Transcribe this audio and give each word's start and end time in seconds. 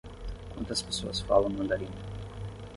Quantas 0.55 0.81
pessoas 0.81 1.19
falam 1.21 1.51
mandarim? 1.51 1.91